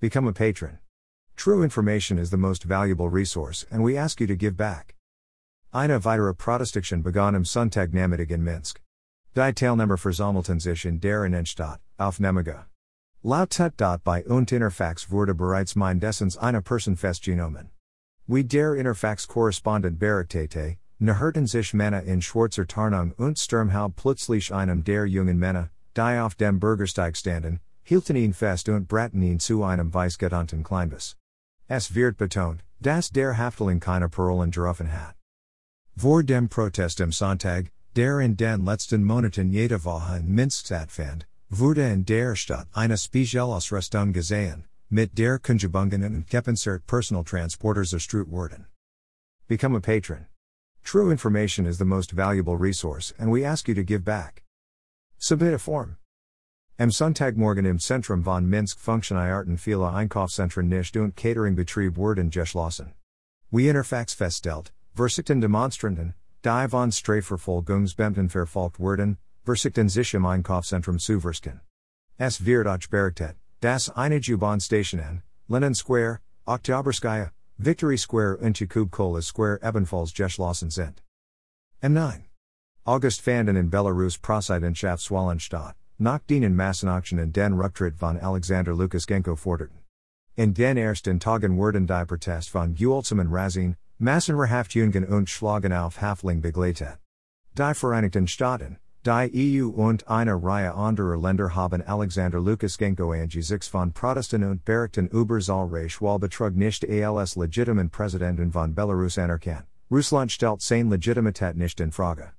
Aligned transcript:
Become 0.00 0.28
a 0.28 0.32
patron. 0.32 0.78
True 1.34 1.64
information 1.64 2.18
is 2.18 2.30
the 2.30 2.36
most 2.36 2.62
valuable 2.62 3.08
resource, 3.08 3.66
and 3.68 3.82
we 3.82 3.96
ask 3.96 4.20
you 4.20 4.28
to 4.28 4.36
give 4.36 4.56
back. 4.56 4.94
Eine 5.74 5.98
weitere 5.98 6.34
Protestation 6.34 7.02
begann 7.02 7.34
im 7.34 7.44
Sonntag 7.44 7.92
in 7.92 8.44
Minsk. 8.44 8.80
Die 9.34 9.52
Teilnehmer 9.52 9.96
versammelten 9.96 10.60
sich 10.60 10.84
in 10.84 11.00
der 11.00 11.24
Innenstadt, 11.24 11.80
auf 11.98 12.20
Nemiga. 12.20 12.66
Laut 13.24 13.50
Tut. 13.50 13.76
bei 14.04 14.22
und 14.24 14.52
Interfax 14.52 15.10
wurde 15.10 15.34
bereits 15.34 15.74
mindestens 15.74 16.36
eine 16.36 16.62
Person 16.62 16.94
festgenommen. 16.94 17.70
We 18.28 18.44
der 18.44 18.76
Interfax-Korrespondent 18.76 19.98
berichtete, 19.98 20.76
Nahurten 21.00 21.48
sich 21.48 21.74
Männer 21.74 22.04
in 22.04 22.22
schwarzer 22.22 22.68
Tarnung 22.68 23.14
und 23.16 23.36
Sturmhaub 23.36 23.96
plötzlich 23.96 24.54
einem 24.54 24.84
der 24.84 25.06
jungen 25.06 25.40
Männer, 25.40 25.70
die 25.96 26.20
auf 26.20 26.36
dem 26.36 26.60
Bürgersteig 26.60 27.16
standen, 27.16 27.58
hielten 27.88 28.16
ihn 28.16 28.34
fest 28.34 28.68
und 28.68 28.86
brachten 28.86 29.22
ihn 29.22 29.40
zu 29.40 29.64
einem 29.64 29.90
weißgetonten 29.94 30.62
Kleinbus. 30.62 31.16
Es 31.68 31.94
wird 31.94 32.18
betont, 32.18 32.62
dass 32.80 33.10
der 33.10 33.32
Häftling 33.32 33.80
keine 33.80 34.10
Parolen 34.10 34.50
gerufen 34.50 34.92
hat. 34.92 35.14
Vor 35.96 36.22
dem 36.22 36.48
Protest 36.48 37.00
im 37.00 37.12
Sonntag, 37.12 37.70
der 37.96 38.20
in 38.20 38.36
den 38.36 38.66
letzten 38.66 39.04
Monaten 39.04 39.50
jede 39.50 39.84
Woche 39.84 40.18
in 40.18 40.34
Minsk 40.34 40.66
stattfand, 40.66 41.24
wurde 41.48 41.90
in 41.90 42.04
der 42.04 42.36
Stadt 42.36 42.68
eine 42.74 42.98
Spezialausrüstung 42.98 44.12
gesehen, 44.12 44.64
mit 44.90 45.14
der 45.14 45.38
Kunjabungen 45.38 46.04
und 46.04 46.26
Keppensert 46.28 46.86
Personal 46.86 47.24
Transporters 47.24 47.94
erstreut 47.94 48.28
wurden. 48.28 48.66
Become 49.48 49.74
a 49.74 49.80
patron. 49.80 50.26
True 50.84 51.10
information 51.10 51.66
is 51.66 51.78
the 51.78 51.86
most 51.86 52.12
valuable 52.12 52.58
resource, 52.58 53.14
and 53.18 53.30
we 53.30 53.46
ask 53.46 53.66
you 53.66 53.74
to 53.74 53.82
give 53.82 54.04
back. 54.04 54.42
Submit 55.18 55.54
a 55.54 55.58
form. 55.58 55.96
Am 56.80 56.92
Sonntagmorgen 56.92 57.66
im 57.66 57.80
Zentrum 57.80 58.22
von 58.22 58.48
Minsk 58.48 58.78
funktionierten 58.78 59.58
viele 59.58 59.90
Einkaufszentren 59.90 60.68
nicht 60.68 60.96
und 60.96 61.16
Cateringbetrieb 61.16 61.96
wurden 61.96 62.30
geschlossen. 62.30 62.92
Wie 63.50 63.66
Interfax 63.66 64.14
feststellt, 64.14 64.70
Versichten 64.94 65.40
Demonstranten, 65.40 66.14
die 66.44 66.68
von 66.68 66.92
Strafverfolgungsbeamten 66.92 68.28
verfolgt 68.28 68.78
wurden, 68.78 69.18
Versichten 69.44 69.88
sich 69.88 70.14
im 70.14 70.24
Einkaufszentrum 70.24 71.00
zu 71.00 71.18
versken. 71.18 71.62
Es 72.16 72.44
wird 72.44 72.88
berichtet, 72.90 73.34
dass 73.60 73.90
einige 73.96 74.38
Bahnstationen, 74.38 75.24
Lenin 75.48 75.74
Square, 75.74 76.20
Oktyabrskaya, 76.46 77.32
Victory 77.56 77.98
Square 77.98 78.36
und 78.36 78.60
Yakub 78.60 78.92
Square 79.20 79.58
ebenfalls 79.64 80.14
geschlossen 80.14 80.70
sind. 80.70 81.02
M9. 81.82 82.26
August 82.84 83.20
fanden 83.20 83.56
in 83.56 83.68
Belarus 83.68 84.16
Präsidentschaftswahlen 84.16 85.40
nach 85.98 86.20
den 86.26 86.54
Massenaktien 86.54 87.32
den 87.32 87.54
Rücktritt 87.54 87.96
von 87.96 88.18
Alexander 88.18 88.72
Lukashenko 88.72 89.36
forderten. 89.36 89.78
In 90.36 90.54
den 90.54 90.76
ersten 90.76 91.18
Tagen 91.18 91.56
wurden 91.56 91.86
die 91.86 92.04
Protest 92.06 92.50
von 92.50 92.74
Gewaltsamen 92.74 93.28
Razien, 93.28 93.76
Massenverhaftungen 93.98 95.04
und 95.04 95.28
Schlagen 95.28 95.72
auf 95.72 96.00
Häftling 96.00 96.40
begleitet. 96.40 96.98
Die 97.56 97.74
Vereinigten 97.74 98.28
Staaten, 98.28 98.78
Die 99.04 99.62
EU 99.62 99.68
und 99.68 100.06
eine 100.06 100.34
Reihe 100.34 100.74
anderer 100.74 101.16
Länder 101.16 101.54
haben 101.54 101.82
Alexander 101.82 102.40
Lukashenko 102.40 103.12
angesichts 103.12 103.66
von 103.66 103.92
Protesten 103.92 104.44
und 104.44 104.64
Berichten 104.64 105.08
über 105.08 105.40
Zahlreiche 105.40 106.00
Wahlbetrug 106.00 106.54
nicht 106.54 106.84
als 106.84 107.34
legitimen 107.34 107.90
Präsidenten 107.90 108.52
von 108.52 108.74
Belarus 108.74 109.18
anerkannt. 109.18 109.66
Russland 109.90 110.30
stellt 110.30 110.60
seine 110.60 110.90
Legitimität 110.90 111.56
nicht 111.56 111.80
in 111.80 111.90
Frage. 111.90 112.32